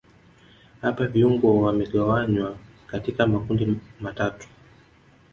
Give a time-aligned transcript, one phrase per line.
[0.81, 2.57] hapa viungo wamegawanywa
[2.87, 4.47] katika makundi amtatu